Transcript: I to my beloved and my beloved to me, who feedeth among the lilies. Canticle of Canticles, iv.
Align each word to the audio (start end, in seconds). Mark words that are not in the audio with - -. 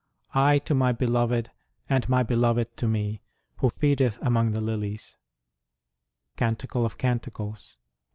I 0.49 0.57
to 0.57 0.73
my 0.73 0.93
beloved 0.93 1.51
and 1.87 2.09
my 2.09 2.23
beloved 2.23 2.75
to 2.77 2.87
me, 2.87 3.21
who 3.57 3.69
feedeth 3.69 4.17
among 4.23 4.49
the 4.49 4.59
lilies. 4.59 5.15
Canticle 6.35 6.87
of 6.87 6.97
Canticles, 6.97 7.77
iv. 7.79 7.83